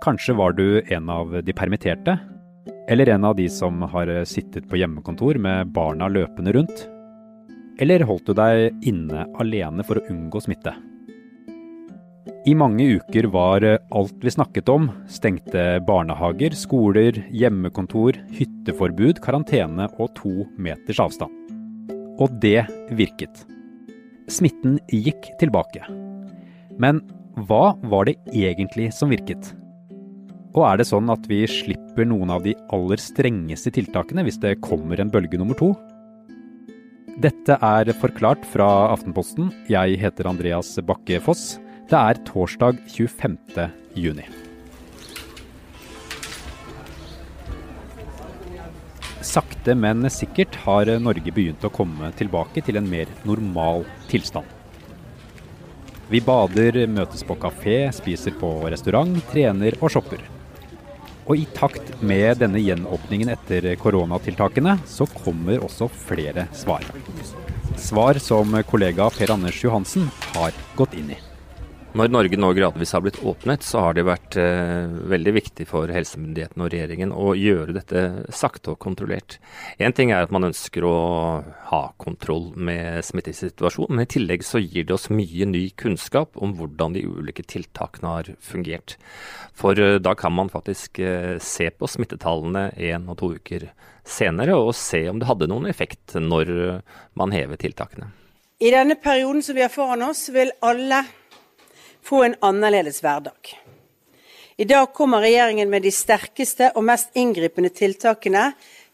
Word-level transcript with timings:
Kanskje 0.00 0.34
var 0.34 0.52
du 0.52 0.82
en 0.86 1.10
av 1.12 1.42
de 1.44 1.52
permitterte? 1.52 2.18
Eller 2.88 3.08
en 3.08 3.24
av 3.24 3.34
de 3.36 3.48
som 3.52 3.82
har 3.82 4.08
sittet 4.24 4.64
på 4.68 4.78
hjemmekontor 4.80 5.36
med 5.36 5.74
barna 5.76 6.08
løpende 6.08 6.54
rundt? 6.56 6.86
Eller 7.80 8.06
holdt 8.08 8.30
du 8.30 8.32
deg 8.38 8.86
inne 8.88 9.26
alene 9.42 9.84
for 9.84 10.00
å 10.00 10.06
unngå 10.08 10.40
smitte? 10.40 10.72
I 12.48 12.56
mange 12.56 12.86
uker 12.96 13.28
var 13.28 13.66
alt 13.68 14.24
vi 14.24 14.32
snakket 14.32 14.72
om 14.72 14.88
stengte 15.12 15.82
barnehager, 15.84 16.56
skoler, 16.56 17.20
hjemmekontor, 17.28 18.16
hytteforbud, 18.32 19.20
karantene 19.20 19.92
og 19.98 20.14
to 20.16 20.48
meters 20.56 21.04
avstand. 21.04 21.36
Og 22.16 22.40
det 22.40 22.64
virket. 22.96 23.44
Smitten 24.32 24.80
gikk 24.88 25.34
tilbake. 25.40 25.84
Men 26.80 27.04
hva 27.36 27.74
var 27.84 28.08
det 28.08 28.16
egentlig 28.32 28.94
som 28.96 29.12
virket? 29.12 29.52
Og 30.50 30.64
er 30.66 30.80
det 30.80 30.88
sånn 30.88 31.10
at 31.12 31.28
vi 31.30 31.44
slipper 31.46 32.08
noen 32.10 32.32
av 32.34 32.42
de 32.42 32.56
aller 32.74 32.98
strengeste 32.98 33.70
tiltakene 33.76 34.24
hvis 34.26 34.40
det 34.42 34.56
kommer 34.64 34.98
en 34.98 35.12
bølge 35.12 35.38
nummer 35.38 35.54
to? 35.58 35.70
Dette 37.20 37.54
er 37.54 37.90
Forklart 38.00 38.46
fra 38.48 38.66
Aftenposten. 38.90 39.50
Jeg 39.70 39.98
heter 40.00 40.26
Andreas 40.30 40.72
Bakke 40.86 41.20
Foss. 41.22 41.60
Det 41.90 41.98
er 41.98 42.18
torsdag 42.26 42.80
25. 42.88 43.36
juni. 43.94 44.24
Sakte, 49.20 49.76
men 49.76 50.08
sikkert 50.10 50.56
har 50.64 50.90
Norge 50.98 51.30
begynt 51.36 51.62
å 51.62 51.70
komme 51.70 52.10
tilbake 52.18 52.64
til 52.64 52.80
en 52.80 52.88
mer 52.90 53.10
normal 53.28 53.84
tilstand. 54.10 54.48
Vi 56.10 56.18
bader, 56.24 56.88
møtes 56.90 57.22
på 57.22 57.36
kafé, 57.38 57.84
spiser 57.94 58.34
på 58.40 58.56
restaurant, 58.72 59.20
trener 59.30 59.76
og 59.78 59.92
shopper. 59.94 60.39
Og 61.30 61.38
i 61.38 61.46
takt 61.54 61.92
med 62.02 62.40
denne 62.42 62.58
gjenåpningen 62.58 63.30
etter 63.30 63.68
koronatiltakene, 63.78 64.80
så 64.82 65.06
kommer 65.22 65.62
også 65.62 65.86
flere 66.08 66.48
svar. 66.58 66.82
Svar 67.78 68.18
som 68.18 68.58
kollega 68.66 69.06
Per 69.14 69.30
Anders 69.36 69.62
Johansen 69.62 70.10
har 70.34 70.56
gått 70.74 70.98
inn 70.98 71.14
i. 71.14 71.20
Når 71.90 72.06
Norge 72.06 72.38
nå 72.38 72.52
gradvis 72.54 72.92
har 72.94 73.02
blitt 73.02 73.18
åpnet, 73.26 73.64
så 73.66 73.80
har 73.82 73.96
det 73.96 74.04
vært 74.06 74.36
eh, 74.38 74.86
veldig 75.10 75.32
viktig 75.34 75.64
for 75.66 75.90
helsemyndighetene 75.90 76.62
og 76.62 76.70
regjeringen 76.70 77.10
å 77.10 77.32
gjøre 77.34 77.74
dette 77.74 78.02
sakte 78.30 78.76
og 78.76 78.78
kontrollert. 78.84 79.40
Én 79.82 79.90
ting 79.96 80.12
er 80.14 80.22
at 80.22 80.30
man 80.30 80.46
ønsker 80.46 80.86
å 80.86 80.94
ha 81.72 81.82
kontroll 81.98 82.52
med 82.54 83.02
smittesituasjonen, 83.08 83.98
men 83.98 84.06
i 84.06 84.12
tillegg 84.14 84.46
så 84.46 84.62
gir 84.62 84.86
det 84.86 84.94
oss 84.94 85.08
mye 85.10 85.50
ny 85.50 85.64
kunnskap 85.82 86.38
om 86.38 86.54
hvordan 86.60 86.94
de 86.94 87.02
ulike 87.10 87.42
tiltakene 87.50 88.14
har 88.14 88.32
fungert. 88.38 88.94
For 89.58 89.74
eh, 89.74 89.98
da 89.98 90.14
kan 90.14 90.38
man 90.38 90.54
faktisk 90.54 91.02
eh, 91.02 91.42
se 91.42 91.72
på 91.74 91.90
smittetallene 91.90 92.68
én 92.78 93.10
og 93.10 93.18
to 93.18 93.34
uker 93.34 93.66
senere, 94.06 94.54
og 94.54 94.76
se 94.78 95.08
om 95.10 95.18
det 95.18 95.26
hadde 95.26 95.50
noen 95.50 95.66
effekt 95.66 96.14
når 96.22 96.54
man 97.18 97.34
hever 97.34 97.58
tiltakene. 97.58 98.14
I 98.62 98.70
denne 98.70 98.94
perioden 99.00 99.42
som 99.42 99.58
vi 99.58 99.66
har 99.66 99.74
foran 99.74 100.06
oss, 100.06 100.28
vil 100.30 100.54
alle 100.62 101.02
få 102.02 102.24
en 102.24 102.38
annerledes 102.40 103.02
hverdag. 103.04 103.54
I 104.60 104.66
dag 104.68 104.92
kommer 104.92 105.22
regjeringen 105.24 105.70
med 105.72 105.86
de 105.86 105.92
sterkeste 105.94 106.72
og 106.76 106.84
mest 106.84 107.14
inngripende 107.16 107.70
tiltakene 107.72 108.50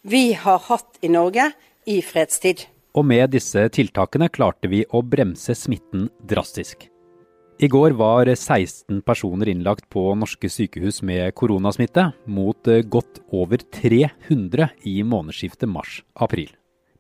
vi 0.07 0.31
har 0.39 0.61
hatt 0.69 1.01
i 1.03 1.11
Norge 1.11 1.49
i 1.91 1.99
fredstid. 2.07 2.67
Og 2.95 3.05
med 3.05 3.33
disse 3.35 3.65
tiltakene 3.75 4.29
klarte 4.33 4.71
vi 4.71 4.85
å 4.95 5.03
bremse 5.03 5.57
smitten 5.59 6.07
drastisk. 6.23 6.87
I 7.59 7.69
går 7.73 7.97
var 7.97 8.29
16 8.29 9.01
personer 9.01 9.49
innlagt 9.49 9.89
på 9.91 10.03
norske 10.15 10.51
sykehus 10.53 11.01
med 11.03 11.33
koronasmitte, 11.35 12.11
mot 12.29 12.69
godt 12.93 13.23
over 13.33 13.63
300 13.73 14.69
i 14.85 15.01
månedsskiftet 15.03 15.71
mars-april. 15.73 16.51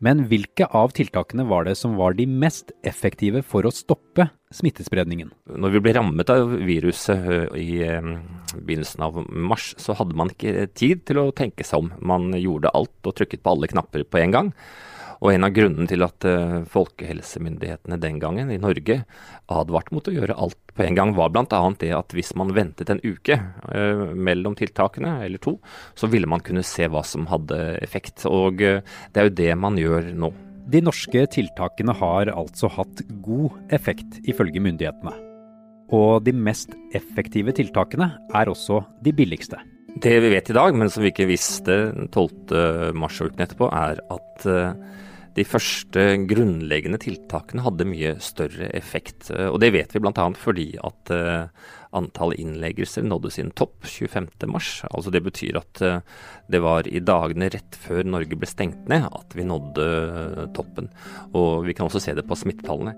Men 0.04 0.26
hvilke 0.28 0.66
av 0.76 0.92
tiltakene 0.96 1.46
var 1.48 1.64
det 1.66 1.76
som 1.80 1.94
var 1.96 2.16
de 2.18 2.26
mest 2.28 2.72
effektive 2.86 3.42
for 3.46 3.66
å 3.66 3.72
stoppe 3.74 4.28
smittespredningen? 4.54 5.30
Når 5.56 5.76
vi 5.76 5.82
ble 5.84 5.94
rammet 5.96 6.32
av 6.32 6.52
viruset 6.68 7.54
i 7.56 7.80
begynnelsen 7.86 9.06
av 9.06 9.22
mars, 9.30 9.72
så 9.80 9.96
hadde 9.96 10.18
man 10.18 10.32
ikke 10.32 10.68
tid 10.76 11.06
til 11.08 11.22
å 11.22 11.30
tenke 11.36 11.64
seg 11.66 11.86
om. 11.86 11.94
Man 12.04 12.28
gjorde 12.36 12.74
alt 12.76 13.08
og 13.08 13.16
trykket 13.16 13.44
på 13.44 13.56
alle 13.56 13.70
knapper 13.72 14.04
på 14.04 14.20
en 14.20 14.36
gang. 14.36 14.52
Og 15.24 15.32
en 15.32 15.46
av 15.46 15.52
grunnene 15.56 15.88
til 15.88 16.04
at 16.04 16.26
uh, 16.28 16.60
folkehelsemyndighetene 16.68 17.98
den 18.00 18.18
gangen 18.20 18.50
i 18.52 18.60
Norge 18.60 19.00
advarte 19.52 19.94
mot 19.96 20.08
å 20.08 20.14
gjøre 20.14 20.36
alt 20.36 20.58
på 20.76 20.84
en 20.84 20.98
gang, 20.98 21.14
var 21.16 21.32
bl.a. 21.32 21.60
det 21.80 21.92
at 21.96 22.12
hvis 22.16 22.34
man 22.36 22.52
ventet 22.56 22.90
en 22.92 23.00
uke 23.04 23.38
uh, 23.38 24.12
mellom 24.12 24.56
tiltakene, 24.58 25.18
eller 25.24 25.40
to, 25.42 25.56
så 25.96 26.10
ville 26.12 26.28
man 26.28 26.44
kunne 26.44 26.64
se 26.66 26.88
hva 26.92 27.04
som 27.06 27.28
hadde 27.30 27.78
effekt. 27.84 28.26
Og 28.28 28.60
uh, 28.60 28.82
det 29.12 29.22
er 29.22 29.30
jo 29.30 29.38
det 29.40 29.52
man 29.60 29.80
gjør 29.80 30.12
nå. 30.16 30.32
De 30.66 30.82
norske 30.82 31.22
tiltakene 31.30 31.94
har 31.94 32.32
altså 32.34 32.68
hatt 32.74 33.04
god 33.22 33.72
effekt, 33.72 34.18
ifølge 34.26 34.60
myndighetene. 34.60 35.14
Og 35.94 36.24
de 36.26 36.34
mest 36.34 36.72
effektive 36.98 37.54
tiltakene 37.54 38.10
er 38.34 38.50
også 38.50 38.82
de 39.06 39.14
billigste. 39.14 39.60
Det 40.02 40.16
vi 40.20 40.28
vet 40.34 40.50
i 40.50 40.56
dag, 40.56 40.74
men 40.76 40.90
som 40.92 41.04
vi 41.06 41.12
ikke 41.12 41.28
visste 41.30 41.76
12. 42.10 42.50
mars 42.98 43.20
og 43.22 43.30
uken 43.30 43.44
etterpå, 43.46 43.70
er 43.70 44.02
at 44.12 44.48
de 45.36 45.44
første 45.44 46.02
grunnleggende 46.30 46.98
tiltakene 47.02 47.64
hadde 47.66 47.86
mye 47.88 48.14
større 48.24 48.70
effekt. 48.76 49.28
Eh, 49.34 49.50
og 49.50 49.60
det 49.60 49.72
vet 49.74 49.92
vi 49.92 50.00
bl.a. 50.00 50.26
fordi 50.40 50.68
at 50.80 51.12
uh, 51.12 51.72
antall 51.96 52.32
innleggelser 52.40 53.04
nådde 53.04 53.32
sin 53.34 53.50
topp 53.56 53.84
25.3. 53.84 54.88
Altså 54.88 55.12
det 55.12 55.22
betyr 55.26 55.58
at 55.60 55.82
uh, 55.84 55.98
det 56.52 56.60
var 56.64 56.88
i 56.88 57.02
dagene 57.04 57.50
rett 57.52 57.76
før 57.82 58.08
Norge 58.08 58.38
ble 58.38 58.48
stengt 58.48 58.88
ned 58.88 59.08
at 59.10 59.36
vi 59.36 59.44
nådde 59.44 60.48
toppen. 60.56 60.88
Og 61.36 61.66
vi 61.68 61.76
kan 61.76 61.90
også 61.90 62.00
se 62.06 62.16
det 62.16 62.24
på 62.28 62.38
smittetallene. 62.38 62.96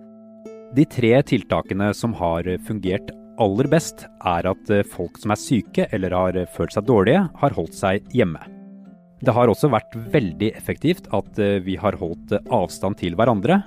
De 0.76 0.84
tre 0.86 1.16
tiltakene 1.26 1.90
som 1.96 2.14
har 2.20 2.46
fungert 2.68 3.10
aller 3.40 3.70
best, 3.70 4.04
er 4.26 4.50
at 4.50 4.70
folk 4.92 5.18
som 5.22 5.32
er 5.32 5.40
syke 5.40 5.88
eller 5.94 6.14
har 6.14 6.38
følt 6.54 6.74
seg 6.74 6.86
dårlige, 6.90 7.24
har 7.40 7.56
holdt 7.56 7.78
seg 7.78 8.14
hjemme. 8.14 8.57
Det 9.18 9.34
har 9.34 9.50
også 9.50 9.70
vært 9.72 9.96
veldig 10.12 10.52
effektivt 10.54 11.08
at 11.14 11.40
eh, 11.42 11.58
vi 11.64 11.74
har 11.80 11.98
holdt 11.98 12.36
eh, 12.36 12.44
avstand 12.54 13.00
til 13.00 13.16
hverandre, 13.18 13.64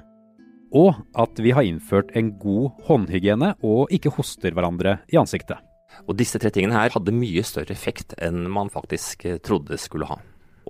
og 0.72 1.02
at 1.20 1.42
vi 1.44 1.52
har 1.52 1.68
innført 1.68 2.14
en 2.16 2.32
god 2.40 2.86
håndhygiene 2.88 3.58
og 3.68 3.92
ikke 3.92 4.14
hoster 4.16 4.56
hverandre 4.56 5.02
i 5.12 5.20
ansiktet. 5.20 5.60
Og 6.08 6.16
disse 6.16 6.40
tre 6.40 6.54
tingene 6.56 6.78
her 6.78 6.96
hadde 6.96 7.12
mye 7.12 7.44
større 7.44 7.76
effekt 7.76 8.16
enn 8.24 8.46
man 8.48 8.72
faktisk 8.72 9.28
eh, 9.28 9.42
trodde 9.44 9.80
skulle 9.82 10.08
ha. 10.08 10.22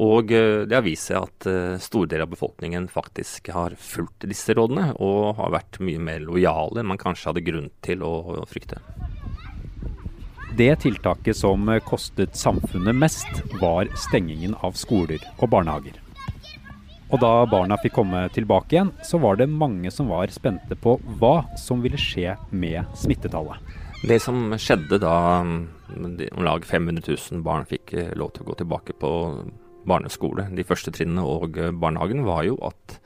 Og 0.01 0.31
det 0.31 0.71
har 0.71 0.85
vist 0.85 1.09
seg 1.11 1.19
at 1.19 1.79
store 1.83 2.07
deler 2.09 2.23
av 2.23 2.31
befolkningen 2.31 2.87
faktisk 2.89 3.51
har 3.53 3.75
fulgt 3.77 4.23
disse 4.31 4.55
rådene, 4.55 4.93
og 5.03 5.35
har 5.37 5.51
vært 5.53 5.81
mye 5.83 5.99
mer 6.01 6.23
lojale 6.23 6.79
enn 6.79 6.89
man 6.89 7.01
kanskje 7.01 7.27
hadde 7.29 7.43
grunn 7.45 7.67
til 7.85 8.01
å 8.07 8.47
frykte. 8.49 8.79
Det 10.57 10.75
tiltaket 10.83 11.37
som 11.37 11.79
kostet 11.87 12.35
samfunnet 12.35 12.95
mest, 12.95 13.27
var 13.61 13.87
stengingen 13.95 14.51
av 14.59 14.75
skoler 14.75 15.21
og 15.37 15.47
barnehager. 15.53 15.95
Og 17.11 17.21
da 17.23 17.45
barna 17.47 17.77
fikk 17.79 17.95
komme 17.95 18.25
tilbake 18.35 18.75
igjen, 18.75 18.91
så 19.07 19.19
var 19.23 19.39
det 19.39 19.47
mange 19.47 19.91
som 19.95 20.11
var 20.11 20.31
spente 20.31 20.75
på 20.75 20.97
hva 21.21 21.45
som 21.59 21.79
ville 21.83 21.99
skje 21.99 22.35
med 22.51 22.83
smittetallet. 22.99 23.63
Det 24.03 24.19
som 24.19 24.51
skjedde 24.59 24.99
da 24.99 25.15
om 25.39 26.43
lag 26.43 26.67
500 26.67 27.03
000 27.07 27.43
barn 27.45 27.67
fikk 27.69 27.95
eh, 27.95 28.13
lov 28.17 28.33
til 28.35 28.43
å 28.43 28.51
gå 28.51 28.59
tilbake 28.59 28.95
på 28.99 29.11
barneskole, 29.87 30.49
de 30.51 30.67
første 30.67 30.91
trinnene 30.91 31.23
og 31.23 31.59
barnehagen, 31.79 32.25
var 32.27 32.43
jo 32.47 32.59
at 32.65 32.99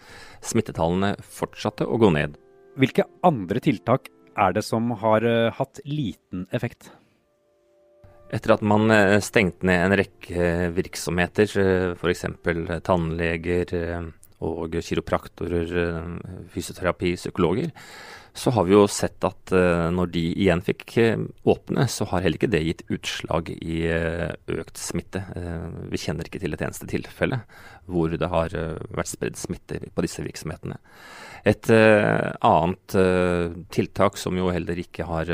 smittetallene 0.46 1.14
fortsatte 1.22 1.86
å 1.86 2.02
gå 2.02 2.10
ned. 2.16 2.38
Hvilke 2.80 3.06
andre 3.28 3.62
tiltak 3.62 4.10
er 4.34 4.56
det 4.56 4.66
som 4.66 4.94
har 5.02 5.26
eh, 5.30 5.52
hatt 5.54 5.84
liten 5.86 6.48
effekt? 6.56 6.90
Etter 8.34 8.56
at 8.56 8.66
man 8.66 8.90
eh, 8.94 9.20
stengte 9.22 9.68
ned 9.70 9.86
en 9.86 9.98
rekke 10.00 10.50
virksomheter, 10.76 11.52
eh, 11.62 11.94
f.eks. 11.94 12.26
tannleger 12.86 13.74
eh, 13.78 14.12
og 14.46 14.76
kiropraktorer, 14.84 15.72
fysioterapi, 16.52 17.14
psykologer, 17.18 17.72
så 18.36 18.52
har 18.52 18.66
vi 18.68 18.74
jo 18.76 18.82
sett 18.92 19.24
at 19.24 19.54
når 19.96 20.10
de 20.12 20.24
igjen 20.44 20.60
fikk 20.62 20.92
åpne, 21.48 21.86
så 21.88 22.04
har 22.12 22.26
heller 22.26 22.36
ikke 22.36 22.50
det 22.52 22.60
gitt 22.66 22.84
utslag 22.92 23.48
i 23.56 23.78
økt 23.88 24.76
smitte. 24.76 25.22
Vi 25.88 26.02
kjenner 26.04 26.28
ikke 26.28 26.42
til 26.44 26.54
et 26.54 26.66
eneste 26.68 26.90
tilfelle 26.92 27.40
hvor 27.88 28.12
det 28.12 28.28
har 28.28 28.52
vært 28.92 29.14
spredd 29.14 29.40
smitte 29.40 29.80
på 29.88 30.04
disse 30.04 30.28
virksomhetene. 30.28 30.76
Et 31.48 31.72
annet 31.72 33.00
tiltak 33.72 34.20
som 34.20 34.36
jo 34.36 34.52
heller 34.52 34.84
ikke 34.84 35.08
har 35.08 35.32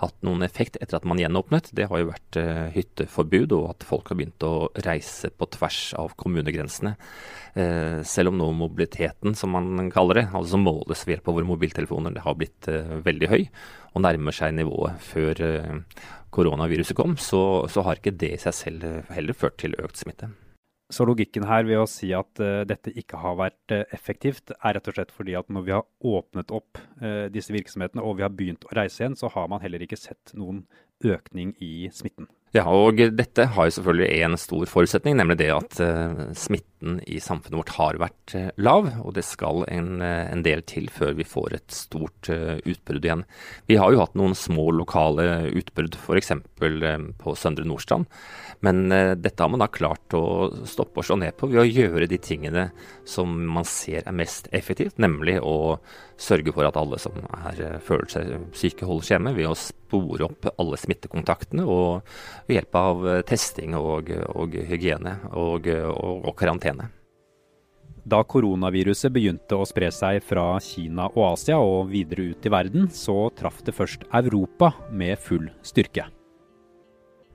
hatt 0.00 0.16
noen 0.26 0.44
effekt 0.46 0.78
etter 0.80 0.98
at 0.98 1.06
man 1.08 1.20
gjenåpnet, 1.20 1.70
det 1.76 1.86
har 1.90 2.00
jo 2.00 2.10
vært 2.10 2.38
uh, 2.40 2.66
hytteforbud, 2.74 3.54
og 3.56 3.66
at 3.74 3.86
folk 3.86 4.10
har 4.10 4.18
begynt 4.20 4.46
å 4.46 4.70
reise 4.86 5.30
på 5.32 5.48
tvers 5.56 5.80
av 6.00 6.14
kommunegrensene. 6.20 6.94
Uh, 7.56 8.00
selv 8.06 8.32
om 8.32 8.40
nå 8.40 8.50
mobiliteten, 8.56 9.36
som 9.38 9.54
man 9.56 9.90
kaller 9.92 10.22
det, 10.22 10.26
altså 10.30 10.56
som 10.56 10.66
måles 10.66 11.04
ved 11.06 11.16
hjelp 11.16 11.30
av 11.30 11.38
våre 11.38 11.50
mobiltelefoner, 11.50 12.16
det 12.16 12.24
har 12.26 12.38
blitt 12.40 12.70
uh, 12.72 12.98
veldig 13.06 13.32
høy 13.32 13.42
og 13.90 14.04
nærmer 14.06 14.36
seg 14.36 14.54
nivået 14.54 15.00
før 15.02 15.40
koronaviruset 16.30 16.94
kom, 16.94 17.16
så, 17.18 17.66
så 17.66 17.82
har 17.82 17.98
ikke 17.98 18.14
det 18.14 18.36
i 18.36 18.38
seg 18.38 18.54
selv 18.54 19.10
heller 19.10 19.34
ført 19.34 19.58
til 19.58 19.74
økt 19.82 19.98
smitte. 19.98 20.30
Så 20.90 21.06
logikken 21.06 21.46
her 21.46 21.62
ved 21.68 21.78
å 21.78 21.86
si 21.88 22.10
at 22.16 22.40
uh, 22.42 22.62
dette 22.66 22.90
ikke 22.98 23.20
har 23.22 23.36
vært 23.38 23.74
uh, 23.74 23.84
effektivt, 23.94 24.50
er 24.58 24.74
rett 24.74 24.90
og 24.90 24.96
slett 24.96 25.14
fordi 25.14 25.36
at 25.38 25.50
når 25.52 25.66
vi 25.68 25.74
har 25.76 25.86
åpnet 26.10 26.50
opp 26.54 26.80
uh, 26.98 27.28
disse 27.30 27.54
virksomhetene 27.54 28.02
og 28.02 28.18
vi 28.18 28.26
har 28.26 28.34
begynt 28.34 28.66
å 28.66 28.74
reise 28.74 29.04
igjen, 29.04 29.18
så 29.18 29.30
har 29.30 29.46
man 29.52 29.62
heller 29.62 29.86
ikke 29.86 30.00
sett 30.00 30.34
noen 30.34 30.64
økning 31.06 31.54
i 31.62 31.88
smitten. 31.94 32.26
Ja, 32.50 32.64
og 32.66 32.98
dette 32.98 33.44
har 33.54 33.68
jo 33.68 33.76
selvfølgelig 33.76 34.24
en 34.24 34.32
stor 34.42 34.66
forutsetning, 34.66 35.14
nemlig 35.20 35.36
det 35.38 35.52
at 35.54 35.76
uh, 35.86 36.32
smitten 36.34 36.96
i 37.06 37.20
samfunnet 37.22 37.60
vårt 37.60 37.70
har 37.76 38.00
vært 38.02 38.34
uh, 38.34 38.48
lav. 38.58 38.88
Og 39.04 39.14
det 39.14 39.22
skal 39.22 39.62
en, 39.70 40.00
uh, 40.02 40.26
en, 40.26 40.42
del 40.42 40.64
til 40.66 40.88
før 40.90 41.14
vi 41.14 41.28
får 41.30 41.54
et 41.60 41.76
stort 41.76 42.26
utbrudd 42.32 43.06
igjen. 43.06 43.22
Vi 43.70 43.78
har 43.78 43.94
jo 43.94 44.02
hatt 44.02 44.18
noen 44.18 44.34
små 44.34 44.66
lokale 44.74 45.46
utbrudd, 45.60 45.94
f.eks. 45.94 46.34
på 47.22 47.36
Søndre 47.38 47.68
Nordstrand. 47.70 48.10
Men 48.66 48.90
dette 48.90 49.40
har 49.40 49.48
man 49.48 49.62
da 49.62 49.70
klart 49.72 50.12
å 50.12 50.50
stoppe 50.68 51.00
og 51.00 51.06
slå 51.06 51.16
ned 51.22 51.32
på 51.38 51.48
ved 51.48 51.62
å 51.62 51.68
gjøre 51.70 52.10
de 52.10 52.18
tingene 52.20 52.66
som 53.08 53.30
man 53.54 53.64
ser 53.64 54.02
er 54.02 54.12
mest 54.12 54.50
effektivt, 54.52 54.98
nemlig 55.00 55.38
å 55.40 55.78
sørge 56.20 56.52
for 56.52 56.68
at 56.68 56.76
alle 56.76 56.98
som 57.00 57.16
er, 57.24 57.78
føler 57.86 58.10
seg 58.12 58.34
syke, 58.52 58.84
holdes 58.84 59.14
hjemme, 59.14 59.32
ved 59.38 59.48
å 59.48 59.56
spore 59.56 60.26
opp 60.28 60.50
alle 60.60 60.76
smittekontaktene. 60.82 61.64
og 61.64 62.04
ved 62.46 62.58
hjelp 62.58 62.78
av 62.80 63.08
eh, 63.08 63.20
testing 63.26 63.76
og, 63.78 64.10
og 64.34 64.56
hygiene 64.70 65.16
og, 65.32 65.68
og, 65.68 66.24
og, 66.24 66.34
karantene. 66.38 66.90
Da 68.10 68.22
koronaviruset 68.24 69.12
begynte 69.12 69.58
å 69.60 69.66
spre 69.68 69.90
seg 69.92 70.22
fra 70.24 70.54
Kina 70.64 71.10
og 71.12 71.34
Asia 71.34 71.58
og 71.60 71.90
videre 71.92 72.30
ut 72.32 72.46
i 72.46 72.52
verden, 72.52 72.88
så 72.88 73.28
traff 73.36 73.60
det 73.66 73.76
først 73.76 74.08
Europa 74.08 74.72
med 74.90 75.20
full 75.20 75.50
styrke. 75.62 76.08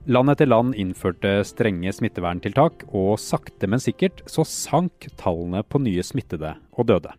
Land 0.06 0.30
etter 0.30 0.46
land 0.46 0.76
innførte 0.78 1.40
strenge 1.42 1.90
smitteverntiltak, 1.90 2.84
og 2.94 3.16
sakte, 3.18 3.66
men 3.66 3.82
sikkert 3.82 4.20
så 4.30 4.44
sank 4.46 5.08
tallene 5.18 5.64
på 5.66 5.80
nye 5.82 6.04
smittede 6.06 6.52
og 6.78 6.86
døde. 6.92 7.14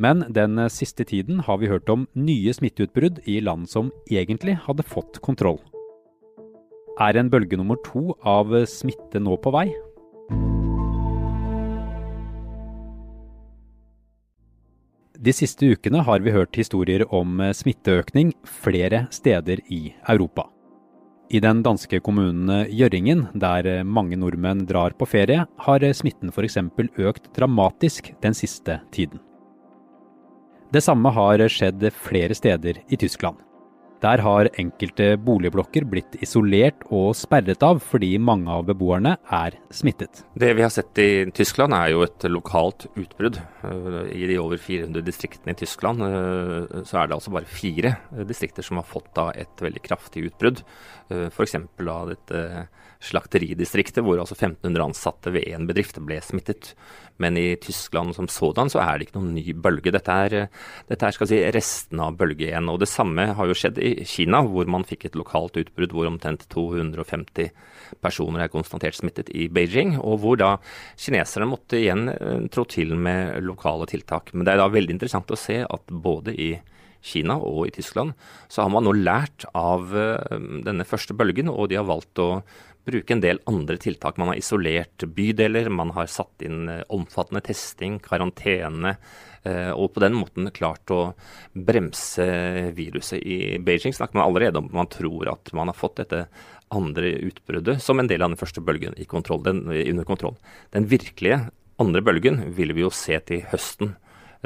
Men 0.00 0.24
den 0.32 0.56
siste 0.72 1.04
tiden 1.04 1.42
har 1.44 1.60
vi 1.60 1.68
hørt 1.68 1.90
om 1.92 2.06
nye 2.16 2.54
smitteutbrudd 2.56 3.20
i 3.28 3.36
land 3.44 3.68
som 3.68 3.92
egentlig 4.08 4.56
hadde 4.64 4.86
fått 4.88 5.20
kontroll. 5.20 5.60
Er 7.00 7.16
en 7.16 7.30
bølge 7.32 7.56
nummer 7.56 7.78
to 7.86 8.12
av 8.28 8.52
smitte 8.68 9.20
nå 9.22 9.38
på 9.40 9.52
vei? 9.54 9.68
De 15.22 15.32
siste 15.32 15.70
ukene 15.72 16.02
har 16.04 16.20
vi 16.20 16.34
hørt 16.34 16.58
historier 16.58 17.04
om 17.14 17.38
smitteøkning 17.54 18.34
flere 18.44 19.06
steder 19.14 19.62
i 19.70 19.94
Europa. 20.10 20.48
I 21.32 21.40
den 21.40 21.62
danske 21.64 22.02
kommunen 22.04 22.66
Gjøringen, 22.68 23.28
der 23.32 23.84
mange 23.88 24.18
nordmenn 24.20 24.66
drar 24.68 24.92
på 24.98 25.08
ferie, 25.08 25.46
har 25.64 25.86
smitten 25.96 26.28
f.eks. 26.34 26.58
økt 26.98 27.30
dramatisk 27.32 28.12
den 28.20 28.36
siste 28.36 28.82
tiden. 28.92 29.22
Det 30.72 30.82
samme 30.84 31.08
har 31.14 31.40
skjedd 31.48 31.88
flere 31.96 32.36
steder 32.36 32.82
i 32.88 33.00
Tyskland. 33.00 33.38
Der 34.02 34.18
har 34.18 34.48
enkelte 34.58 35.12
boligblokker 35.22 35.84
blitt 35.86 36.16
isolert 36.24 36.80
og 36.90 37.12
sperret 37.14 37.62
av 37.62 37.78
fordi 37.86 38.16
mange 38.18 38.50
av 38.50 38.64
beboerne 38.66 39.14
er 39.30 39.54
smittet. 39.70 40.24
Det 40.34 40.50
vi 40.58 40.64
har 40.64 40.72
sett 40.74 40.98
i 40.98 41.10
Tyskland 41.30 41.76
er 41.76 41.92
jo 41.92 42.02
et 42.02 42.26
lokalt 42.26 42.88
utbrudd. 42.98 43.38
Eh, 43.62 44.00
I 44.18 44.26
de 44.26 44.40
over 44.42 44.58
400 44.58 45.06
distriktene 45.06 45.54
i 45.54 45.60
Tyskland 45.62 46.02
eh, 46.02 46.82
så 46.82 46.98
er 46.98 47.06
det 47.06 47.18
altså 47.18 47.34
bare 47.34 47.46
fire 47.46 47.94
distrikter 48.26 48.66
som 48.66 48.80
har 48.82 48.90
fått 48.90 49.12
da 49.14 49.30
et 49.38 49.62
veldig 49.62 49.84
kraftig 49.86 50.26
utbrudd. 50.32 50.64
Eh, 51.12 51.28
F.eks. 51.30 51.60
av 51.86 52.10
dette 52.10 52.42
slakteridistriktet 53.02 54.02
hvor 54.04 54.20
altså 54.22 54.36
1500 54.36 54.84
ansatte 54.84 55.32
ved 55.34 55.46
én 55.50 55.66
bedrift 55.66 55.98
ble 56.06 56.20
smittet. 56.22 56.72
Men 57.22 57.36
i 57.38 57.54
Tyskland 57.60 58.14
som 58.16 58.28
sådan 58.30 58.70
så 58.72 58.80
er 58.82 58.98
det 58.98 59.08
ikke 59.08 59.18
noen 59.18 59.34
ny 59.36 59.54
bølge. 59.54 59.92
Dette 59.94 60.18
er, 60.26 60.36
dette 60.88 61.06
er 61.06 61.14
skal 61.14 61.30
si, 61.30 61.40
resten 61.54 62.02
av 62.02 62.16
bølge 62.18 62.50
én. 62.50 62.70
Og 62.72 62.80
det 62.82 62.90
samme 62.90 63.28
har 63.36 63.50
jo 63.50 63.58
skjedd 63.58 63.78
i 63.82 63.91
Kina, 64.08 64.42
hvor 64.46 64.68
man 64.70 64.86
fikk 64.88 65.06
et 65.08 65.18
lokalt 65.18 65.58
utbrudd 65.60 65.94
hvor 65.94 66.08
omtrent 66.08 66.46
250 66.52 67.52
personer 68.02 68.44
er 68.44 68.52
konstatert 68.52 68.96
smittet 68.98 69.30
i 69.36 69.48
Beijing. 69.52 69.96
Og 70.00 70.20
hvor 70.22 70.40
da 70.40 70.54
kineserne 70.96 71.48
måtte 71.50 71.80
igjen 71.80 72.08
eh, 72.12 72.44
trå 72.52 72.66
til 72.70 72.96
med 72.96 73.40
lokale 73.44 73.88
tiltak. 73.90 74.34
Men 74.34 74.46
det 74.46 74.54
er 74.54 74.62
da 74.62 74.70
veldig 74.72 74.96
interessant 74.96 75.32
å 75.32 75.38
se 75.38 75.62
at 75.64 75.92
både 75.92 76.36
i 76.36 76.52
Kina 77.02 77.34
og 77.42 77.66
i 77.66 77.72
Tyskland, 77.74 78.12
så 78.46 78.62
har 78.62 78.70
man 78.70 78.86
nå 78.86 78.92
lært 78.94 79.46
av 79.58 79.90
eh, 79.98 80.36
denne 80.62 80.86
første 80.86 81.16
bølgen, 81.18 81.50
og 81.50 81.72
de 81.72 81.80
har 81.80 81.88
valgt 81.88 82.22
å 82.22 82.30
bruke 82.86 83.14
en 83.14 83.22
del 83.22 83.40
andre 83.50 83.78
tiltak. 83.80 84.18
Man 84.18 84.32
har 84.32 84.40
isolert 84.40 85.04
bydeler, 85.16 85.70
man 85.70 85.92
har 85.96 86.10
satt 86.10 86.44
inn 86.46 86.68
eh, 86.70 86.84
omfattende 86.94 87.42
testing, 87.46 87.98
karantene. 88.02 88.96
Eh, 89.42 89.70
og 89.74 89.90
på 89.94 90.02
den 90.04 90.14
måten 90.14 90.50
klart 90.54 90.90
å 90.94 91.14
bremse 91.52 92.26
viruset. 92.76 93.18
I 93.18 93.58
Beijing 93.62 93.94
snakker 93.96 94.18
man 94.18 94.28
allerede 94.28 94.60
om 94.60 94.68
at 94.70 94.76
man 94.82 94.90
tror 94.92 95.32
at 95.32 95.50
man 95.56 95.72
har 95.72 95.78
fått 95.78 95.98
dette 96.02 96.26
andre 96.72 97.16
utbruddet 97.28 97.82
som 97.84 98.00
en 98.00 98.08
del 98.08 98.22
av 98.22 98.32
den 98.32 98.40
første 98.40 98.62
bølgen 98.64 98.94
kontroll, 99.10 99.42
den, 99.44 99.64
under 99.68 100.06
kontroll. 100.08 100.38
Den 100.72 100.86
virkelige 100.88 101.42
andre 101.82 102.04
bølgen 102.04 102.44
vil 102.56 102.74
vi 102.76 102.84
jo 102.84 102.92
se 102.94 103.18
til 103.26 103.42
høsten, 103.50 103.96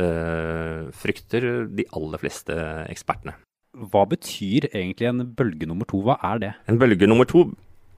øh, 0.01 0.89
frykter 0.97 1.67
de 1.69 1.87
aller 1.95 2.23
fleste 2.23 2.57
ekspertene. 2.89 3.37
Hva 3.77 4.07
betyr 4.09 4.71
egentlig 4.71 5.11
en 5.11 5.27
bølge 5.37 5.69
nummer 5.69 5.85
to? 5.89 6.01
Hva 6.01 6.17
er 6.25 6.41
det? 6.41 6.53
En 6.67 6.81
bølge 6.81 7.09
nummer 7.09 7.29
to 7.29 7.51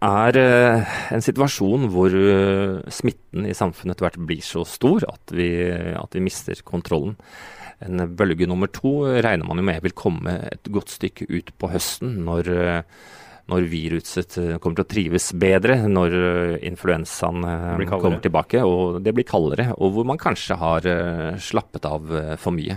er 0.04 0.38
eh, 0.38 0.96
en 1.14 1.24
situasjon 1.24 1.88
hvor 1.92 2.14
eh, 2.14 2.78
smitten 2.92 3.48
i 3.48 3.54
samfunnet 3.56 3.96
etter 3.96 4.06
hvert 4.06 4.26
blir 4.28 4.42
så 4.44 4.64
stor 4.68 5.06
at 5.08 5.34
vi, 5.34 5.50
at 5.98 6.14
vi, 6.14 6.22
mister 6.22 6.58
kontrollen. 6.66 7.16
En 7.82 8.02
bølge 8.18 8.48
nummer 8.50 8.70
to 8.74 9.04
regner 9.22 9.46
man 9.46 9.60
jo 9.60 9.66
med 9.66 9.84
vil 9.84 9.94
komme 9.98 10.34
et 10.48 10.70
godt 10.74 10.90
stykke 10.94 11.28
ut 11.30 11.52
på 11.58 11.70
høsten, 11.70 12.16
når, 12.26 12.50
eh, 12.54 12.80
når 13.50 13.68
viruset 13.70 14.38
kommer 14.62 14.80
til 14.80 14.86
å 14.86 14.92
trives 14.94 15.30
bedre, 15.38 15.80
når 15.88 16.18
influensaen 16.68 17.46
kommer 17.88 18.20
tilbake 18.22 18.60
og 18.66 18.98
det 19.02 19.14
blir 19.16 19.26
kaldere, 19.26 19.70
og 19.78 19.94
hvor 19.94 20.10
man 20.10 20.20
kanskje 20.20 20.58
har 20.60 20.90
slappet 21.40 21.88
av 21.88 22.12
for 22.36 22.52
mye. 22.54 22.76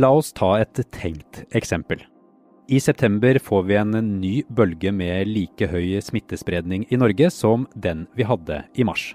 La 0.00 0.14
oss 0.14 0.32
ta 0.32 0.54
et 0.62 0.80
tenkt 0.94 1.44
eksempel. 1.52 2.00
I 2.70 2.80
september 2.80 3.38
får 3.38 3.62
vi 3.62 3.74
en 3.76 3.90
ny 4.20 4.44
bølge 4.46 4.92
med 4.94 5.26
like 5.26 5.66
høy 5.66 5.96
smittespredning 6.06 6.84
i 6.86 6.98
Norge 7.02 7.26
som 7.34 7.64
den 7.74 8.04
vi 8.14 8.22
hadde 8.22 8.60
i 8.78 8.84
mars. 8.86 9.08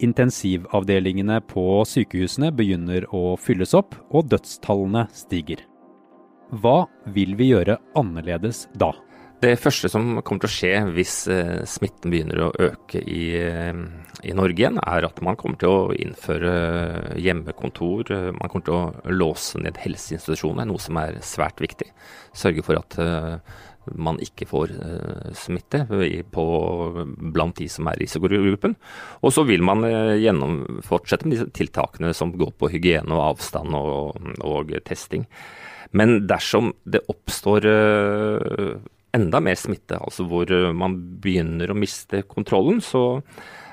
Intensivavdelingene 0.00 1.36
på 1.50 1.84
sykehusene 1.84 2.48
begynner 2.56 3.04
å 3.12 3.34
fylles 3.36 3.76
opp, 3.76 3.92
og 4.08 4.30
dødstallene 4.32 5.04
stiger. 5.12 5.60
Hva 6.48 6.86
vil 7.12 7.36
vi 7.36 7.50
gjøre 7.50 7.76
annerledes 7.92 8.70
da? 8.72 8.94
Det 9.36 9.52
første 9.60 9.90
som 9.92 10.22
kommer 10.24 10.46
til 10.46 10.48
å 10.48 10.54
skje 10.54 10.70
hvis 10.96 11.14
eh, 11.28 11.58
smitten 11.68 12.08
begynner 12.08 12.38
å 12.46 12.52
øke 12.70 13.02
i, 13.04 13.34
eh, 13.36 13.76
i, 14.24 14.32
Norge 14.32 14.62
igjen, 14.62 14.80
er 14.80 15.04
at 15.04 15.20
man 15.20 15.36
kommer 15.36 15.60
til 15.60 15.74
å 15.74 15.92
innføre 15.92 16.52
hjemmekontor. 17.20 18.14
Man 18.38 18.48
kommer 18.48 18.64
til 18.64 18.78
å 18.78 19.12
låse 19.12 19.60
ned 19.60 19.76
helseinstitusjoner, 19.82 20.64
noe 20.70 20.80
som 20.80 20.96
er 21.02 21.20
svært 21.20 21.60
viktig. 21.60 21.90
Sørge 22.32 22.64
for 22.64 22.80
at 22.80 22.96
man 23.92 24.16
ikke 24.24 24.48
får 24.48 24.72
smitte 25.36 25.84
på, 26.32 26.46
blant 27.36 27.60
de 27.60 27.68
som 27.70 27.92
er 27.92 28.00
i 28.00 28.06
risikogruppen. 28.06 28.74
Og 29.20 29.36
så 29.36 29.44
vil 29.46 29.62
man 29.62 29.84
fortsette 30.82 31.28
med 31.28 31.36
disse 31.36 31.52
tiltakene 31.60 32.16
som 32.16 32.32
går 32.34 32.56
på 32.56 32.72
hygiene 32.72 33.12
og 33.14 33.36
avstand 33.36 33.76
og, 33.78 34.16
og 34.48 34.74
testing. 34.88 35.28
Men 35.92 36.22
dersom 36.26 36.72
det 36.88 37.04
oppstår 37.12 37.68
enda 39.16 39.40
mer 39.42 39.58
smitte, 39.58 39.98
altså 39.98 40.26
hvor 40.28 40.50
eh, 40.52 40.72
man 40.76 40.96
begynner 41.22 41.72
å 41.72 41.78
miste 41.78 42.22
kontrollen, 42.28 42.82
så 42.84 43.22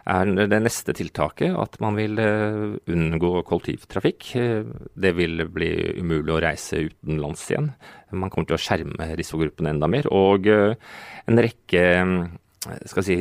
er 0.04 0.28
det 0.52 0.60
neste 0.60 0.92
tiltaket 0.96 1.56
at 1.56 1.78
man 1.84 1.96
vil 1.96 2.20
eh, 2.20 2.76
unngå 2.92 3.34
kollektivtrafikk. 3.48 4.30
Det 4.94 5.14
vil 5.16 5.46
bli 5.54 5.72
umulig 6.00 6.36
å 6.36 6.42
reise 6.44 6.84
utenlands 6.90 7.46
igjen. 7.52 7.72
Man 8.12 8.34
kommer 8.34 8.52
til 8.52 8.60
å 8.60 8.64
skjerme 8.64 9.10
risikogruppene 9.20 9.76
enda 9.76 9.90
mer. 9.92 10.10
Og 10.12 10.50
eh, 10.52 10.76
en 11.30 11.44
rekke 11.44 11.84
skal 12.88 13.04
si, 13.04 13.18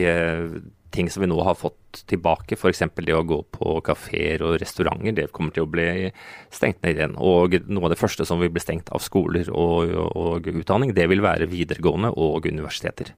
ting 0.92 1.10
som 1.10 1.24
vi 1.24 1.30
nå 1.30 1.38
har 1.44 1.56
fått 1.58 2.02
tilbake, 2.10 2.56
f.eks. 2.56 2.84
det 3.00 3.16
å 3.16 3.24
gå 3.26 3.40
på 3.56 3.78
kafeer 3.84 4.44
og 4.46 4.58
restauranter, 4.62 5.16
det 5.16 5.30
kommer 5.34 5.54
til 5.54 5.66
å 5.66 5.72
bli 5.72 6.12
stengt 6.52 6.82
ned 6.84 7.00
igjen. 7.00 7.16
Og 7.18 7.58
noe 7.68 7.88
av 7.88 7.94
det 7.94 8.00
første 8.00 8.26
som 8.28 8.42
vil 8.42 8.52
bli 8.52 8.62
stengt 8.62 8.92
av 8.92 9.02
skoler 9.04 9.50
og, 9.50 9.96
og 10.12 10.48
utdanning, 10.52 10.94
det 10.96 11.08
vil 11.12 11.24
være 11.24 11.50
videregående 11.50 12.12
og 12.12 12.48
universiteter. 12.48 13.14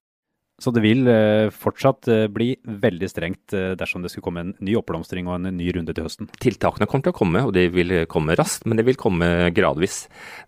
Så 0.63 0.71
det 0.71 0.85
vil 0.85 1.09
eh, 1.11 1.51
fortsatt 1.51 2.07
eh, 2.07 2.27
bli 2.31 2.53
veldig 2.63 3.09
strengt 3.11 3.55
eh, 3.57 3.73
dersom 3.75 4.05
det 4.05 4.13
skulle 4.13 4.29
komme 4.29 4.43
en 4.45 4.53
ny 4.63 4.77
oppblomstring 4.79 5.27
og 5.27 5.41
en 5.41 5.57
ny 5.59 5.73
runde 5.75 5.91
til 5.97 6.07
høsten? 6.07 6.29
Tiltakene 6.39 6.87
kommer 6.87 7.09
til 7.09 7.15
å 7.15 7.19
komme, 7.19 7.43
og 7.49 7.51
de 7.57 7.65
vil 7.75 7.95
komme 8.11 8.37
raskt, 8.39 8.63
men 8.71 8.79
det 8.79 8.85
vil 8.87 8.99
komme 9.01 9.51
gradvis. 9.57 10.05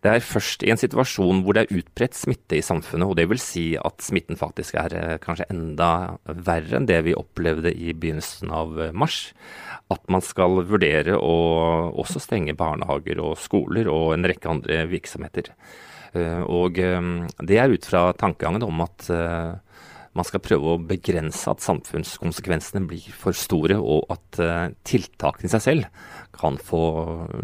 Det 0.07 0.13
er 0.13 0.23
først 0.23 0.63
i 0.63 0.71
en 0.71 0.79
situasjon 0.79 1.43
hvor 1.43 1.59
det 1.59 1.65
er 1.65 1.83
utbredt 1.83 2.15
smitte 2.15 2.55
i 2.55 2.63
samfunnet, 2.63 3.09
og 3.09 3.19
det 3.19 3.27
vil 3.33 3.43
si 3.43 3.67
at 3.81 3.99
smitten 4.07 4.39
faktisk 4.39 4.79
er 4.79 5.19
kanskje 5.25 5.49
enda 5.51 5.91
verre 6.23 6.79
enn 6.79 6.87
det 6.87 7.03
vi 7.09 7.19
opplevde 7.19 7.75
i 7.75 7.91
begynnelsen 7.91 8.55
av 8.55 8.79
mars, 8.95 9.33
at 9.91 10.07
man 10.13 10.23
skal 10.23 10.63
vurdere 10.71 11.19
å 11.19 11.37
også 11.99 12.23
stenge 12.23 12.55
barnehager 12.59 13.19
og 13.27 13.41
skoler 13.43 13.91
og 13.91 14.15
en 14.15 14.31
rekke 14.31 14.55
andre 14.55 14.85
virksomheter. 14.91 15.51
Og 16.47 16.79
det 16.79 17.59
er 17.61 17.75
ut 17.75 17.87
fra 17.87 18.09
tankegangen 18.17 18.65
om 18.65 18.85
at 18.87 19.11
man 20.17 20.27
skal 20.27 20.43
prøve 20.45 20.75
å 20.75 20.83
begrense 20.83 21.51
at 21.51 21.65
samfunnskonsekvensene 21.65 22.87
blir 22.89 23.07
for 23.17 23.37
store, 23.37 23.79
og 23.79 24.09
at 24.13 24.41
uh, 24.41 24.75
tiltakene 24.87 25.49
i 25.49 25.53
seg 25.53 25.65
selv 25.65 26.07
kan 26.37 26.59
få 26.61 26.83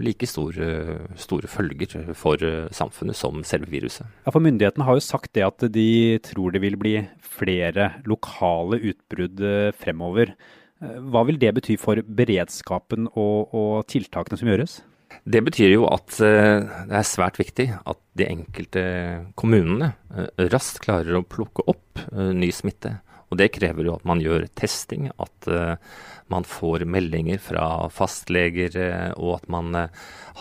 like 0.02 0.28
store, 0.28 0.98
store 1.20 1.50
følger 1.50 2.12
for 2.18 2.40
uh, 2.42 2.70
samfunnet 2.74 3.18
som 3.18 3.44
selve 3.46 3.70
viruset. 3.72 4.08
Ja, 4.24 4.32
for 4.32 4.44
Myndighetene 4.44 4.88
har 4.88 4.98
jo 4.98 5.04
sagt 5.04 5.34
det 5.36 5.46
at 5.46 5.66
de 5.72 6.18
tror 6.24 6.54
det 6.54 6.62
vil 6.64 6.78
bli 6.80 6.96
flere 7.22 7.94
lokale 8.08 8.80
utbrudd 8.92 9.44
fremover. 9.78 10.34
Hva 10.82 11.22
vil 11.28 11.38
det 11.38 11.52
bety 11.54 11.76
for 11.78 12.00
beredskapen 12.02 13.06
og, 13.12 13.52
og 13.54 13.84
tiltakene 13.90 14.40
som 14.40 14.50
gjøres? 14.50 14.80
Det 15.22 15.38
betyr 15.46 15.76
jo 15.76 15.86
at 15.86 16.16
eh, 16.24 16.64
det 16.88 16.98
er 16.98 17.06
svært 17.06 17.38
viktig 17.38 17.68
at 17.78 18.00
de 18.18 18.26
enkelte 18.26 18.82
kommunene 19.38 19.92
eh, 20.10 20.48
raskt 20.50 20.82
klarer 20.82 21.20
å 21.20 21.22
plukke 21.22 21.62
opp 21.70 22.02
eh, 22.10 22.32
ny 22.34 22.50
smitte. 22.54 22.96
Og 23.30 23.38
Det 23.38 23.52
krever 23.54 23.86
jo 23.86 23.94
at 23.94 24.08
man 24.08 24.20
gjør 24.20 24.44
testing, 24.60 25.06
at 25.16 25.46
man 26.28 26.44
får 26.44 26.82
meldinger 26.84 27.38
fra 27.40 27.88
fastleger, 27.88 28.76
og 29.16 29.38
at 29.38 29.46
man 29.48 29.70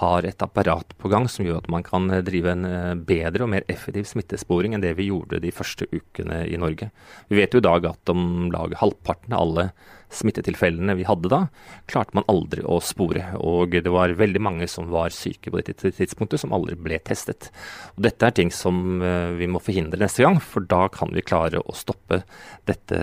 har 0.02 0.28
et 0.28 0.44
apparat 0.44 0.92
på 1.00 1.08
gang 1.08 1.30
som 1.32 1.48
gjør 1.48 1.62
at 1.62 1.70
man 1.72 1.86
kan 1.88 2.12
drive 2.28 2.52
en 2.52 2.68
bedre 3.08 3.46
og 3.46 3.54
mer 3.54 3.64
effektiv 3.72 4.10
smittesporing 4.12 4.76
enn 4.76 4.84
det 4.84 4.92
vi 5.00 5.08
gjorde 5.08 5.40
de 5.40 5.54
første 5.56 5.88
ukene 5.88 6.42
i 6.52 6.60
Norge. 6.60 6.90
Vi 7.32 7.40
vet 7.40 7.56
jo 7.56 7.64
i 7.64 7.68
dag 7.70 7.88
at 7.94 8.12
om 8.12 8.52
lag 8.52 8.76
halvparten 8.84 9.40
av 9.40 9.46
alle 9.46 9.70
smittetilfellene 10.12 10.96
vi 11.00 11.06
hadde 11.08 11.32
da, 11.32 11.42
klarte 11.90 12.16
man 12.18 12.28
aldri 12.32 12.64
å 12.68 12.80
spore. 12.84 13.24
Og 13.40 13.74
det 13.74 13.92
var 13.92 14.14
veldig 14.20 14.42
mange 14.44 14.68
som 14.72 14.90
var 14.92 15.16
syke 15.16 15.52
på 15.52 15.62
dette 15.62 15.94
tidspunktet, 15.96 16.42
som 16.44 16.54
aldri 16.56 16.78
ble 16.80 17.00
testet. 17.06 17.50
Og 17.96 18.06
dette 18.08 18.28
er 18.28 18.36
ting 18.38 18.52
som 18.54 19.02
eh, 19.02 19.32
vi 19.40 19.50
må 19.52 19.62
forhindre 19.64 20.02
neste 20.02 20.26
gang, 20.26 20.40
for 20.44 20.68
da 20.68 20.86
kan 20.94 21.14
vi 21.16 21.26
klare 21.26 21.64
å 21.64 21.78
stoppe 21.78 22.22
dette 22.70 23.02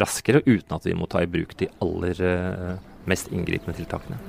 raskere, 0.00 0.44
uten 0.46 0.78
at 0.78 0.88
vi 0.88 0.96
må 0.96 1.10
ta 1.10 1.24
i 1.24 1.30
bruk 1.30 1.56
de 1.60 1.70
aller 1.84 2.24
eh, 2.24 2.72
mest 3.10 3.30
inngripende 3.34 3.76
tiltakene. 3.78 4.20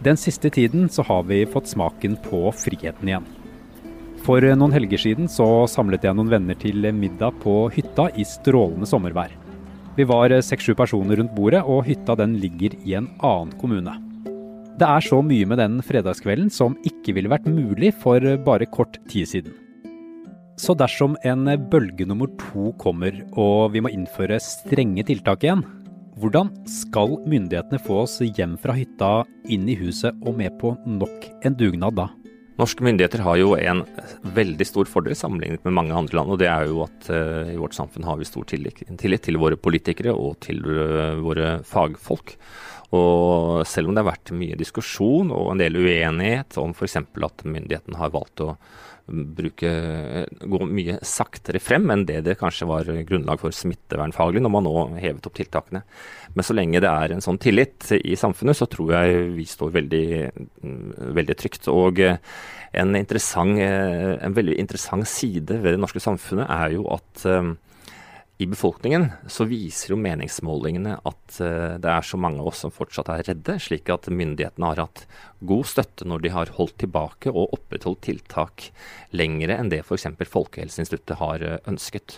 Den 0.00 0.16
siste 0.16 0.48
tiden 0.48 0.88
så 0.88 1.04
har 1.04 1.26
vi 1.28 1.42
fått 1.48 1.68
smaken 1.68 2.16
på 2.24 2.46
friheten 2.56 3.10
igjen. 3.10 3.28
For 4.24 4.44
noen 4.44 4.72
helger 4.72 5.00
siden 5.00 5.28
så 5.32 5.66
samlet 5.68 6.04
jeg 6.04 6.16
noen 6.16 6.32
venner 6.32 6.56
til 6.60 6.88
middag 6.96 7.40
på 7.42 7.62
hytta 7.72 8.08
i 8.16 8.24
strålende 8.28 8.88
sommervær. 8.88 9.32
Vi 9.98 10.06
var 10.06 10.30
eh, 10.30 10.44
seks-sju 10.44 10.74
personer 10.78 11.18
rundt 11.20 11.34
bordet, 11.36 11.64
og 11.66 11.86
hytta 11.88 12.16
den 12.18 12.38
ligger 12.42 12.76
i 12.86 12.96
en 12.98 13.10
annen 13.18 13.52
kommune. 13.60 13.96
Det 14.80 14.86
er 14.86 15.04
så 15.04 15.18
mye 15.20 15.48
med 15.48 15.60
den 15.60 15.80
fredagskvelden 15.84 16.48
som 16.52 16.78
ikke 16.88 17.16
ville 17.16 17.32
vært 17.32 17.48
mulig 17.50 17.92
for 18.00 18.22
eh, 18.22 18.38
bare 18.40 18.68
kort 18.70 19.00
tid 19.10 19.28
siden. 19.28 19.56
Så 20.60 20.76
dersom 20.76 21.16
en 21.24 21.48
bølge 21.72 22.04
nummer 22.04 22.28
to 22.36 22.70
kommer 22.80 23.16
og 23.32 23.72
vi 23.72 23.80
må 23.80 23.92
innføre 23.94 24.36
strenge 24.44 25.06
tiltak 25.08 25.46
igjen, 25.46 25.64
hvordan 26.20 26.50
skal 26.68 27.16
myndighetene 27.24 27.80
få 27.80 28.02
oss 28.02 28.18
hjem 28.20 28.58
fra 28.60 28.76
hytta, 28.76 29.22
inn 29.48 29.64
i 29.72 29.78
huset 29.80 30.16
og 30.20 30.36
med 30.36 30.58
på 30.60 30.74
nok 30.84 31.30
en 31.48 31.56
dugnad 31.56 31.96
da? 31.96 32.10
Norske 32.60 32.84
myndigheter 32.84 33.22
har 33.24 33.38
jo 33.40 33.54
en 33.56 33.84
veldig 34.36 34.66
stor 34.68 34.88
fordel 34.90 35.16
sammenlignet 35.16 35.64
med 35.64 35.72
mange 35.78 35.96
andre 35.96 36.18
land. 36.18 36.34
og 36.34 36.40
Det 36.42 36.48
er 36.50 36.66
jo 36.68 36.82
at 36.84 37.08
uh, 37.08 37.48
i 37.48 37.56
vårt 37.56 37.76
samfunn 37.76 38.04
har 38.04 38.18
vi 38.20 38.28
stor 38.28 38.44
tillit, 38.50 38.82
til 39.24 39.40
våre 39.40 39.56
politikere 39.56 40.12
og 40.12 40.36
til 40.44 40.60
uh, 40.66 41.16
våre 41.24 41.54
fagfolk. 41.64 42.34
Og 42.96 43.62
selv 43.70 43.88
om 43.88 43.94
det 43.94 44.02
har 44.02 44.10
vært 44.10 44.32
mye 44.36 44.58
diskusjon 44.58 45.30
og 45.32 45.52
en 45.52 45.62
del 45.62 45.78
uenighet 45.78 46.58
om 46.60 46.74
f.eks. 46.74 46.98
at 47.00 47.44
myndighetene 47.46 48.00
har 48.00 48.12
valgt 48.12 48.42
å 48.44 48.56
bruke, 49.10 49.70
gå 50.40 50.60
mye 50.70 50.98
saktere 51.06 51.60
frem 51.62 51.90
enn 51.92 52.04
det 52.08 52.20
det 52.26 52.36
kanskje 52.40 52.68
var 52.70 52.90
grunnlag 53.08 53.40
for 53.42 53.54
smittevernfaglig 53.54 54.42
når 54.44 54.54
man 54.54 54.66
nå 54.66 54.74
hevet 55.00 55.26
opp 55.26 55.38
tiltakene. 55.38 55.82
Men 56.34 56.46
så 56.46 56.56
lenge 56.56 56.82
det 56.82 56.90
er 56.90 57.14
en 57.14 57.24
sånn 57.24 57.40
tillit 57.42 57.90
i 57.98 58.16
samfunnet, 58.18 58.58
så 58.58 58.68
tror 58.70 58.94
jeg 58.94 59.32
vi 59.34 59.46
står 59.48 59.74
veldig, 59.78 60.06
veldig 61.18 61.38
trygt. 61.40 61.70
Og 61.72 61.98
en, 62.00 63.00
en 63.00 64.38
veldig 64.38 64.60
interessant 64.62 65.10
side 65.10 65.58
ved 65.58 65.74
det 65.74 65.82
norske 65.82 66.02
samfunnet 66.02 66.46
er 66.46 66.78
jo 66.78 66.86
at 66.94 67.26
i 68.40 68.46
befolkningen 68.48 69.04
så 69.28 69.44
viser 69.44 69.92
jo 69.92 69.98
meningsmålingene 70.00 70.94
at 71.04 71.40
uh, 71.44 71.76
det 71.76 71.90
er 71.92 72.06
så 72.06 72.16
mange 72.20 72.40
av 72.40 72.48
oss 72.48 72.62
som 72.64 72.72
fortsatt 72.72 73.10
er 73.12 73.26
redde, 73.28 73.58
slik 73.60 73.90
at 73.92 74.08
myndighetene 74.08 74.70
har 74.70 74.80
hatt 74.86 75.02
god 75.44 75.68
støtte 75.68 76.06
når 76.08 76.22
de 76.24 76.30
har 76.32 76.52
holdt 76.56 76.78
tilbake 76.80 77.28
og 77.34 77.52
opprettholdt 77.58 78.00
tiltak 78.06 78.70
lengre 79.12 79.58
enn 79.60 79.68
det 79.72 79.82
f.eks. 79.84 80.08
Folkehelseinstituttet 80.32 81.20
har 81.20 81.44
uh, 81.44 81.58
ønsket. 81.68 82.16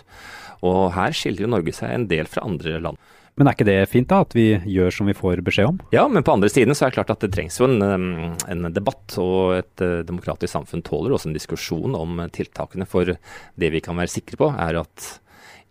Og 0.63 0.93
her 0.95 1.11
skiller 1.17 1.43
jo 1.43 1.51
Norge 1.51 1.75
seg 1.75 1.91
en 1.91 2.07
del 2.07 2.31
fra 2.31 2.45
andre 2.47 2.77
land. 2.85 3.01
Men 3.35 3.49
er 3.49 3.57
ikke 3.57 3.67
det 3.67 3.89
fint 3.89 4.07
da, 4.07 4.21
at 4.23 4.35
vi 4.37 4.45
gjør 4.69 4.93
som 4.93 5.09
vi 5.09 5.15
får 5.17 5.41
beskjed 5.43 5.71
om? 5.73 5.81
Ja, 5.91 6.05
men 6.07 6.23
på 6.23 6.35
andre 6.37 6.51
siden 6.53 6.77
så 6.77 6.85
er 6.85 6.93
det 6.93 6.99
klart 6.99 7.11
at 7.15 7.25
det 7.25 7.31
trengs 7.33 7.57
jo 7.59 7.67
en, 7.67 8.37
en 8.37 8.69
debatt. 8.71 9.17
Og 9.19 9.57
et 9.57 9.83
uh, 9.83 10.05
demokratisk 10.07 10.53
samfunn 10.53 10.85
tåler 10.87 11.17
også 11.17 11.33
en 11.33 11.35
diskusjon 11.35 11.99
om 11.99 12.23
tiltakene. 12.31 12.87
For 12.87 13.11
det 13.11 13.73
vi 13.75 13.83
kan 13.83 13.99
være 13.99 14.13
sikre 14.13 14.39
på, 14.39 14.51
er 14.53 14.79
at 14.85 15.09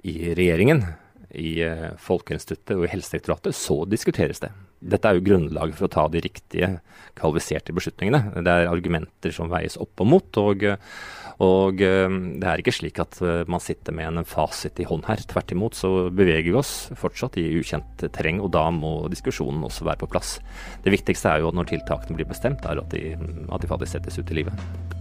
i 0.03 0.35
regjeringen, 0.35 0.85
i 1.33 1.63
eh, 1.65 1.93
Folkeinstituttet 2.01 2.77
og 2.77 2.87
i 2.87 2.93
Helsedirektoratet, 2.93 3.57
så 3.57 3.83
diskuteres 3.89 4.43
det. 4.43 4.51
Dette 4.83 5.09
er 5.09 5.17
jo 5.17 5.25
grunnlaget 5.25 5.79
for 5.79 5.87
å 5.87 5.93
ta 5.93 6.05
de 6.11 6.21
riktige, 6.25 6.69
kvalifiserte 7.19 7.75
beslutningene. 7.77 8.43
Det 8.43 8.53
er 8.53 8.71
argumenter 8.71 9.35
som 9.35 9.51
veies 9.53 9.77
opp 9.81 10.03
og 10.03 10.09
mot. 10.11 10.39
og, 10.43 10.65
og 11.45 11.83
eh, 11.87 12.17
det 12.43 12.49
er 12.49 12.63
ikke 12.63 12.75
slik 12.75 12.99
at 13.03 13.21
eh, 13.23 13.45
man 13.51 13.63
sitter 13.63 13.95
med 13.97 14.11
en 14.11 14.29
fasit 14.29 14.81
i 14.83 14.89
hånd 14.89 15.07
her. 15.09 15.23
Tvert 15.31 15.55
imot 15.55 15.79
så 15.79 15.93
beveger 16.11 16.51
vi 16.51 16.59
oss 16.59 16.75
fortsatt 16.99 17.39
i 17.41 17.47
ukjent 17.61 18.09
terreng, 18.09 18.43
og 18.43 18.53
da 18.57 18.67
må 18.75 19.07
diskusjonen 19.13 19.63
også 19.69 19.87
være 19.89 20.03
på 20.03 20.11
plass. 20.13 20.37
Det 20.85 20.95
viktigste 20.95 21.31
er 21.31 21.43
jo 21.45 21.53
at 21.53 21.61
når 21.61 21.71
tiltakene 21.73 22.19
blir 22.19 22.29
bestemt, 22.29 22.67
er 22.67 22.83
at 22.83 22.91
de, 22.93 23.15
at 23.49 23.63
de 23.63 23.71
faktisk 23.71 23.97
settes 23.97 24.19
ut 24.19 24.35
i 24.35 24.43
livet. 24.43 25.01